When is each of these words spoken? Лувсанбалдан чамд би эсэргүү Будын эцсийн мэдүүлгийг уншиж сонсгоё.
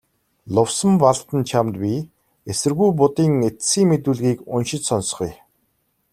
Лувсанбалдан 0.53 1.41
чамд 1.49 1.75
би 1.81 1.93
эсэргүү 2.51 2.89
Будын 2.99 3.33
эцсийн 3.49 3.87
мэдүүлгийг 3.91 4.39
уншиж 4.53 4.81
сонсгоё. 4.87 5.33